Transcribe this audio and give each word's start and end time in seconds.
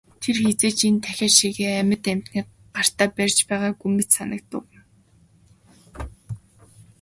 Тэр 0.21 0.35
хэзээ 0.43 0.71
ч 0.77 0.79
энэ 0.87 1.01
тахиа 1.03 1.29
шигээ 1.37 1.71
амьд 1.81 2.03
амьтныг 2.11 2.47
гартаа 2.75 3.09
барьж 3.17 3.37
байгаагүй 3.49 3.89
мэт 3.91 4.09
санав. 4.15 4.41